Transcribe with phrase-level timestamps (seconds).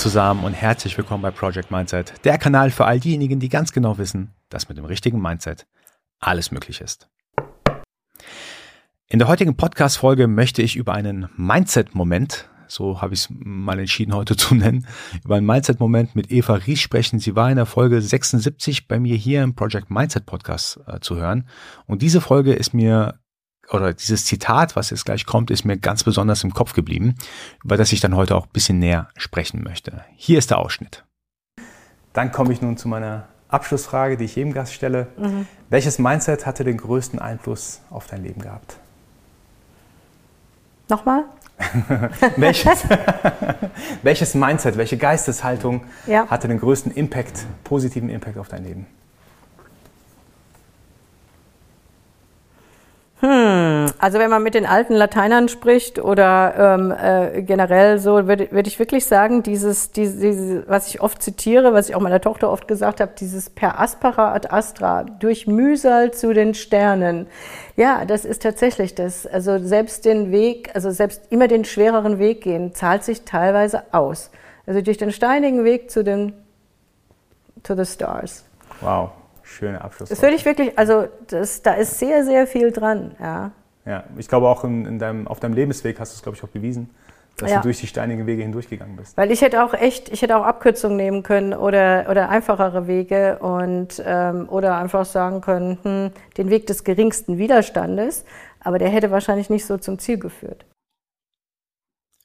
[0.00, 3.98] Zusammen und herzlich willkommen bei Project Mindset, der Kanal für all diejenigen, die ganz genau
[3.98, 5.66] wissen, dass mit dem richtigen Mindset
[6.20, 7.10] alles möglich ist.
[9.08, 14.14] In der heutigen Podcast-Folge möchte ich über einen Mindset-Moment, so habe ich es mal entschieden
[14.14, 14.86] heute zu nennen,
[15.22, 17.18] über einen Mindset-Moment mit Eva Ries sprechen.
[17.18, 21.16] Sie war in der Folge 76 bei mir hier im Project Mindset Podcast äh, zu
[21.16, 21.46] hören.
[21.84, 23.20] Und diese Folge ist mir
[23.72, 27.14] oder dieses Zitat, was jetzt gleich kommt, ist mir ganz besonders im Kopf geblieben,
[27.64, 30.04] über das ich dann heute auch ein bisschen näher sprechen möchte.
[30.16, 31.04] Hier ist der Ausschnitt.
[32.12, 35.08] Dann komme ich nun zu meiner Abschlussfrage, die ich jedem Gast stelle.
[35.16, 35.46] Mhm.
[35.68, 38.76] Welches Mindset hatte den größten Einfluss auf dein Leben gehabt?
[40.88, 41.24] Nochmal?
[42.36, 42.84] welches,
[44.02, 46.26] welches Mindset, welche Geisteshaltung ja.
[46.28, 48.86] hatte den größten Impact, positiven Impact auf dein Leben?
[54.00, 58.66] Also wenn man mit den alten Lateinern spricht oder ähm, äh, generell so, würde würd
[58.66, 62.50] ich wirklich sagen, dieses, dieses, dieses, was ich oft zitiere, was ich auch meiner Tochter
[62.50, 67.26] oft gesagt habe, dieses per aspera ad astra, durch Mühsal zu den Sternen.
[67.76, 69.26] Ja, das ist tatsächlich das.
[69.26, 74.30] Also selbst den Weg, also selbst immer den schwereren Weg gehen, zahlt sich teilweise aus.
[74.66, 76.32] Also durch den steinigen Weg zu den
[77.62, 78.44] to the stars.
[78.80, 79.10] Wow.
[79.42, 80.08] Schöne Abschluss.
[80.08, 83.50] Das würde ich wirklich, also das, da ist sehr, sehr viel dran, ja.
[83.86, 86.44] Ja, ich glaube auch in, in deinem, auf deinem Lebensweg hast du es, glaube ich,
[86.44, 86.90] auch bewiesen,
[87.36, 87.56] dass ja.
[87.58, 89.16] du durch die steinigen Wege hindurchgegangen bist.
[89.16, 93.38] Weil ich hätte auch echt, ich hätte auch Abkürzungen nehmen können oder, oder einfachere Wege
[93.38, 98.24] und ähm, oder einfach sagen können, hm, den Weg des geringsten Widerstandes,
[98.60, 100.66] aber der hätte wahrscheinlich nicht so zum Ziel geführt.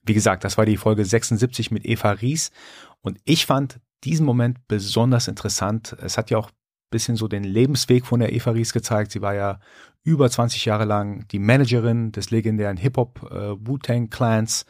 [0.04, 2.52] Wie gesagt, das war die Folge 76 mit Eva Ries
[3.02, 5.96] und ich fand diesen Moment besonders interessant.
[6.02, 6.52] Es hat ja auch
[6.96, 9.12] bisschen so den Lebensweg von der Eva Ries gezeigt.
[9.12, 9.60] Sie war ja
[10.04, 14.66] über 20 Jahre lang die Managerin des legendären Hip-Hop äh, Wu-Tang Clans.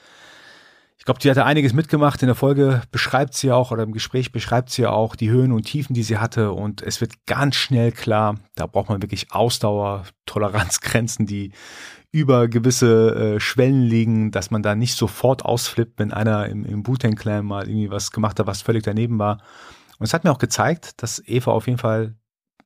[0.98, 2.24] Ich glaube, die hatte einiges mitgemacht.
[2.24, 5.68] In der Folge beschreibt sie auch oder im Gespräch beschreibt sie auch die Höhen und
[5.68, 6.52] Tiefen, die sie hatte.
[6.52, 11.52] Und es wird ganz schnell klar, da braucht man wirklich Ausdauer, Toleranzgrenzen, die
[12.12, 16.88] über gewisse äh, Schwellen liegen, dass man da nicht sofort ausflippt, wenn einer im, im
[16.88, 19.44] Wu-Tang Clan mal irgendwie was gemacht hat, was völlig daneben war.
[20.00, 22.16] Und es hat mir auch gezeigt, dass Eva auf jeden Fall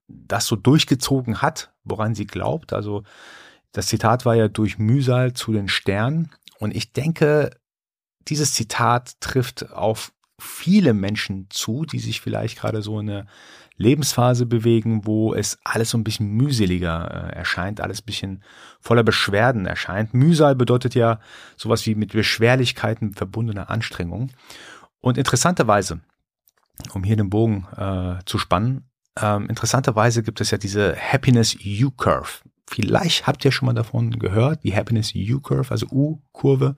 [0.08, 2.74] das so durchgezogen hat, woran sie glaubt.
[2.74, 3.04] Also
[3.72, 6.32] das Zitat war ja durch Mühsal zu den Sternen.
[6.60, 7.52] Und ich denke,
[8.28, 13.28] dieses Zitat trifft auf viele Menschen zu, die sich vielleicht gerade so in einer
[13.76, 18.44] Lebensphase bewegen, wo es alles so ein bisschen mühseliger äh, erscheint, alles ein bisschen
[18.80, 20.14] voller Beschwerden erscheint.
[20.14, 21.20] Mühsal bedeutet ja
[21.56, 24.32] sowas wie mit Beschwerlichkeiten verbundene Anstrengung.
[25.00, 26.02] Und interessanterweise
[26.94, 28.90] um hier den Bogen äh, zu spannen,
[29.22, 32.30] ähm, interessanterweise gibt es ja diese Happiness U-Curve.
[32.68, 36.76] Vielleicht habt ihr schon mal davon gehört, die Happiness U-Curve, also U-Kurve.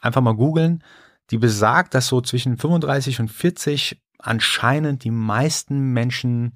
[0.00, 0.82] Einfach mal googeln.
[1.30, 6.54] Die besagt, dass so zwischen 35 und 40 anscheinend die meisten Menschen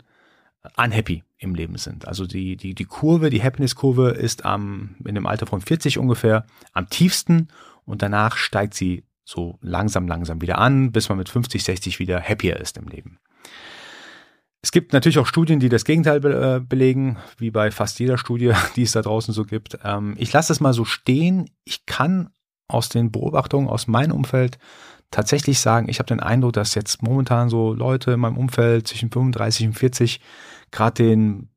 [0.76, 2.08] unhappy im Leben sind.
[2.08, 6.46] Also die, die, die Kurve, die Happiness-Kurve ist am, in dem Alter von 40 ungefähr
[6.72, 7.48] am tiefsten
[7.84, 12.22] und danach steigt sie so langsam, langsam wieder an, bis man mit 50, 60 wieder
[12.22, 13.18] happier ist im Leben.
[14.62, 18.18] Es gibt natürlich auch Studien, die das Gegenteil be äh, belegen, wie bei fast jeder
[18.18, 19.78] Studie, die es da draußen so gibt.
[19.84, 21.50] Ähm, ich lasse es mal so stehen.
[21.64, 22.30] Ich kann
[22.68, 24.58] aus den Beobachtungen aus meinem Umfeld
[25.10, 29.10] tatsächlich sagen, ich habe den Eindruck, dass jetzt momentan so Leute in meinem Umfeld zwischen
[29.10, 30.20] 35 und 40
[30.70, 31.48] gerade den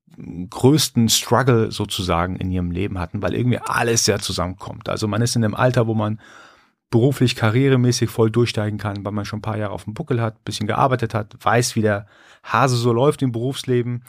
[0.50, 4.90] größten Struggle sozusagen in ihrem Leben hatten, weil irgendwie alles sehr zusammenkommt.
[4.90, 6.20] Also man ist in einem Alter, wo man
[6.90, 10.44] beruflich, karrieremäßig voll durchsteigen kann, weil man schon ein paar Jahre auf dem Buckel hat,
[10.44, 12.08] bisschen gearbeitet hat, weiß, wie der
[12.44, 14.04] Hase so läuft im Berufsleben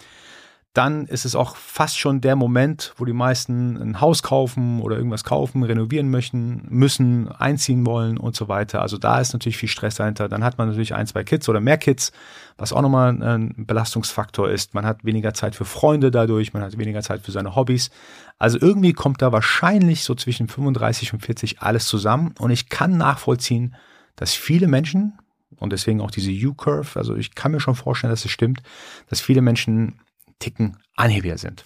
[0.73, 4.97] dann ist es auch fast schon der Moment, wo die meisten ein Haus kaufen oder
[4.97, 8.81] irgendwas kaufen, renovieren möchten, müssen, einziehen wollen und so weiter.
[8.81, 10.29] Also da ist natürlich viel Stress dahinter.
[10.29, 12.13] Dann hat man natürlich ein, zwei Kids oder mehr Kids,
[12.57, 14.72] was auch nochmal ein Belastungsfaktor ist.
[14.72, 17.91] Man hat weniger Zeit für Freunde dadurch, man hat weniger Zeit für seine Hobbys.
[18.39, 22.97] Also irgendwie kommt da wahrscheinlich so zwischen 35 und 40 alles zusammen und ich kann
[22.97, 23.75] nachvollziehen,
[24.15, 25.19] dass viele Menschen,
[25.57, 28.63] und deswegen auch diese U-Curve, also ich kann mir schon vorstellen, dass es stimmt,
[29.09, 30.01] dass viele Menschen
[30.41, 31.65] Ticken anhebbiger sind.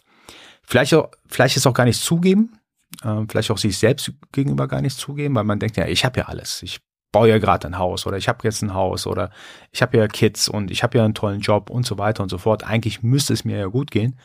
[0.63, 2.59] Vielleicht, auch, vielleicht ist auch gar nicht zugeben,
[3.03, 6.21] äh, vielleicht auch sich selbst gegenüber gar nicht zugeben, weil man denkt, ja, ich habe
[6.21, 6.63] ja alles.
[6.63, 6.81] Ich
[7.13, 9.31] baue ja gerade ein Haus oder ich habe jetzt ein Haus oder
[9.71, 12.29] ich habe ja Kids und ich habe ja einen tollen Job und so weiter und
[12.29, 12.65] so fort.
[12.65, 14.19] Eigentlich müsste es mir ja gut gehen.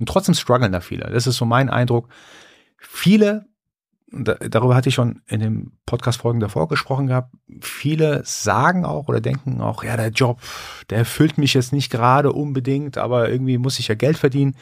[0.00, 1.08] Und trotzdem strugglen da viele.
[1.10, 2.08] Das ist so mein Eindruck.
[2.76, 3.46] Viele,
[4.14, 9.60] darüber hatte ich schon in den Podcast-Folgen davor gesprochen gehabt, viele sagen auch oder denken
[9.60, 10.40] auch, ja, der Job,
[10.90, 14.56] der erfüllt mich jetzt nicht gerade unbedingt, aber irgendwie muss ich ja Geld verdienen.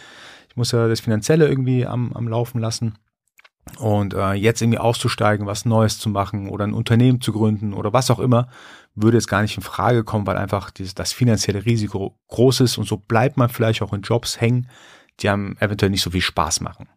[0.49, 2.94] Ich muss ja das Finanzielle irgendwie am, am Laufen lassen.
[3.78, 7.93] Und äh, jetzt irgendwie auszusteigen, was Neues zu machen oder ein Unternehmen zu gründen oder
[7.93, 8.48] was auch immer,
[8.94, 12.76] würde es gar nicht in Frage kommen, weil einfach dieses, das finanzielle Risiko groß ist
[12.76, 14.69] und so bleibt man vielleicht auch in Jobs hängen,
[15.20, 16.88] die einem eventuell nicht so viel Spaß machen.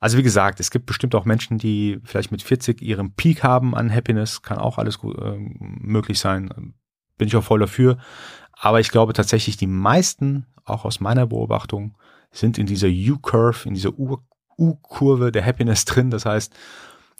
[0.00, 3.74] Also wie gesagt, es gibt bestimmt auch Menschen, die vielleicht mit 40 ihren Peak haben
[3.74, 6.74] an Happiness, kann auch alles äh, möglich sein,
[7.18, 7.98] bin ich auch voll dafür.
[8.52, 11.96] Aber ich glaube tatsächlich, die meisten, auch aus meiner Beobachtung,
[12.32, 13.92] sind in dieser U-Curve, in dieser
[14.58, 16.10] U-Kurve der Happiness drin.
[16.10, 16.54] Das heißt,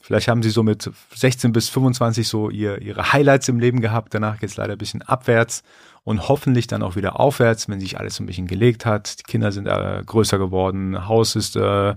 [0.03, 4.15] vielleicht haben sie so mit 16 bis 25 so ihr, ihre Highlights im Leben gehabt.
[4.15, 5.65] Danach geht es leider ein bisschen abwärts
[6.03, 9.19] und hoffentlich dann auch wieder aufwärts, wenn sich alles ein bisschen gelegt hat.
[9.19, 11.95] Die Kinder sind äh, größer geworden, Haus ist äh,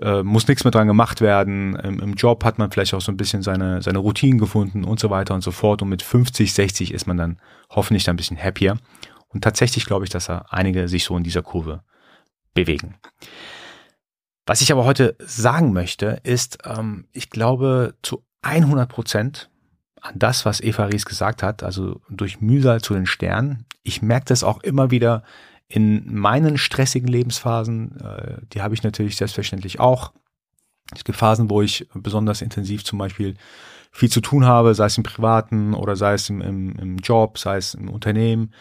[0.00, 1.76] äh, muss nichts mehr dran gemacht werden.
[1.76, 4.98] Im, Im, Job hat man vielleicht auch so ein bisschen seine, seine Routinen gefunden und
[4.98, 5.82] so weiter und so fort.
[5.82, 7.38] Und mit 50, 60 ist man dann
[7.70, 8.76] hoffentlich dann ein bisschen happier.
[9.28, 11.82] Und tatsächlich glaube ich, dass da einige sich so in dieser Kurve
[12.54, 12.96] bewegen.
[14.46, 19.50] Was ich aber heute sagen möchte, ist, ähm, ich glaube zu 100 Prozent
[20.00, 23.64] an das, was Eva Ries gesagt hat, also durch Mühsal zu den Sternen.
[23.82, 25.22] Ich merke das auch immer wieder
[25.74, 30.12] in meinen stressigen Lebensphasen, äh, die habe ich natürlich selbstverständlich auch.
[30.94, 33.34] Es gibt Phasen, wo ich besonders intensiv zum Beispiel
[33.90, 37.38] viel zu tun habe, sei es im Privaten oder sei es im, im, im Job,
[37.38, 38.52] sei es im Unternehmen.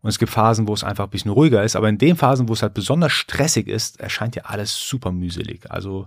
[0.00, 1.74] Und es gibt Phasen, wo es einfach ein bisschen ruhiger ist.
[1.74, 5.68] Aber in den Phasen, wo es halt besonders stressig ist, erscheint ja alles super mühselig.
[5.68, 6.06] Also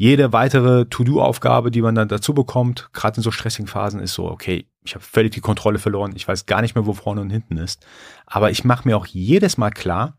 [0.00, 4.30] jede weitere To-Do-Aufgabe, die man dann dazu bekommt, gerade in so stressigen Phasen, ist so,
[4.30, 7.28] okay, ich habe völlig die Kontrolle verloren, ich weiß gar nicht mehr, wo vorne und
[7.28, 7.86] hinten ist.
[8.24, 10.16] Aber ich mache mir auch jedes Mal klar,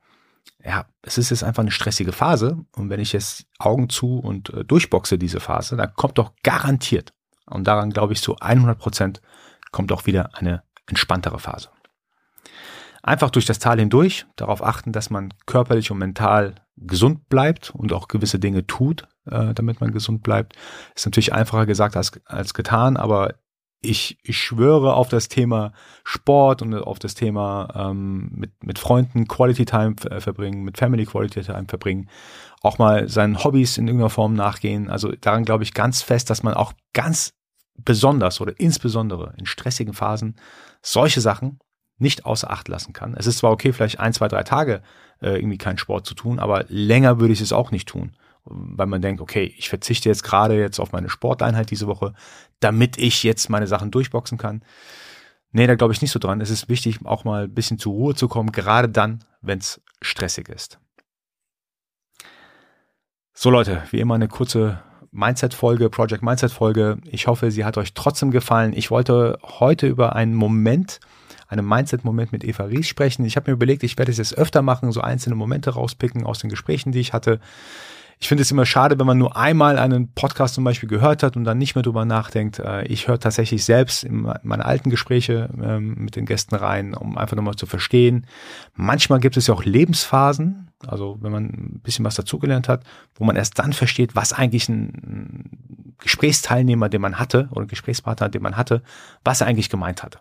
[0.63, 4.53] ja, es ist jetzt einfach eine stressige Phase und wenn ich jetzt Augen zu und
[4.53, 7.15] äh, durchboxe diese Phase, dann kommt doch garantiert,
[7.47, 9.19] und daran glaube ich zu 100 Prozent,
[9.71, 11.69] kommt auch wieder eine entspanntere Phase.
[13.01, 17.93] Einfach durch das Tal hindurch, darauf achten, dass man körperlich und mental gesund bleibt und
[17.93, 20.55] auch gewisse Dinge tut, äh, damit man gesund bleibt.
[20.95, 23.35] Ist natürlich einfacher gesagt als, als getan, aber
[23.81, 25.73] ich, ich schwöre auf das Thema
[26.03, 31.41] Sport und auf das Thema ähm, mit, mit Freunden Quality Time verbringen, mit Family Quality
[31.41, 32.07] Time verbringen,
[32.61, 34.89] auch mal seinen Hobbys in irgendeiner Form nachgehen.
[34.89, 37.33] Also daran glaube ich ganz fest, dass man auch ganz
[37.75, 40.35] besonders oder insbesondere in stressigen Phasen
[40.83, 41.59] solche Sachen
[41.97, 43.15] nicht außer Acht lassen kann.
[43.15, 44.81] Es ist zwar okay, vielleicht ein, zwei, drei Tage
[45.21, 48.15] äh, irgendwie keinen Sport zu tun, aber länger würde ich es auch nicht tun,
[48.45, 52.13] weil man denkt, okay, ich verzichte jetzt gerade jetzt auf meine Sporteinheit diese Woche,
[52.59, 54.63] damit ich jetzt meine Sachen durchboxen kann.
[55.51, 56.41] Nee, da glaube ich nicht so dran.
[56.41, 59.81] Es ist wichtig, auch mal ein bisschen zur Ruhe zu kommen, gerade dann, wenn es
[60.01, 60.79] stressig ist.
[63.33, 66.99] So Leute, wie immer eine kurze Mindset-Folge, Project Mindset-Folge.
[67.05, 68.71] Ich hoffe, sie hat euch trotzdem gefallen.
[68.73, 70.99] Ich wollte heute über einen Moment
[71.51, 73.25] einem Mindset-Moment mit Eva Ries sprechen.
[73.25, 76.39] Ich habe mir überlegt, ich werde es jetzt öfter machen, so einzelne Momente rauspicken aus
[76.39, 77.39] den Gesprächen, die ich hatte.
[78.21, 81.35] Ich finde es immer schade, wenn man nur einmal einen Podcast zum Beispiel gehört hat
[81.35, 82.59] und dann nicht mehr drüber nachdenkt.
[82.59, 87.17] Äh, ich höre tatsächlich selbst in meine alten Gespräche ähm, mit den Gästen rein, um
[87.17, 88.27] einfach nochmal zu verstehen.
[88.75, 92.83] Manchmal gibt es ja auch Lebensphasen, also wenn man ein bisschen was dazugelernt hat,
[93.15, 98.43] wo man erst dann versteht, was eigentlich ein Gesprächsteilnehmer, den man hatte, oder Gesprächspartner, den
[98.43, 98.83] man hatte,
[99.23, 100.19] was er eigentlich gemeint hatte.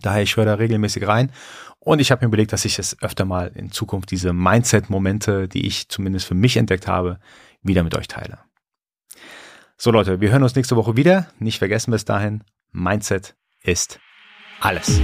[0.00, 1.32] Daher, ich höre da regelmäßig rein.
[1.78, 5.66] Und ich habe mir überlegt, dass ich es öfter mal in Zukunft diese Mindset-Momente, die
[5.66, 7.18] ich zumindest für mich entdeckt habe,
[7.62, 8.38] wieder mit euch teile.
[9.76, 11.28] So Leute, wir hören uns nächste Woche wieder.
[11.38, 14.00] Nicht vergessen bis dahin, Mindset ist
[14.60, 15.00] alles.